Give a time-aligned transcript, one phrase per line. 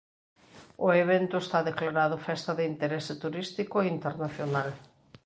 [0.85, 4.69] O evento está declarado festa de interese turístico internacional.